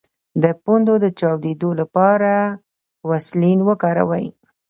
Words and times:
د 0.43 0.45
پوندو 0.63 0.93
د 1.03 1.05
چاودیدو 1.19 1.69
لپاره 1.81 2.31
ویزلین 3.09 3.59
وکاروئ 3.67 4.25